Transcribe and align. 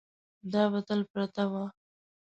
دا 0.51 0.63
به 0.71 0.79
تل 0.87 1.01
پرته 1.11 1.43
وه. 1.51 1.63